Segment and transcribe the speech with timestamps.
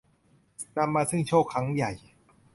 [0.77, 1.91] นำมาซึ่งโชคครั้งใหญ่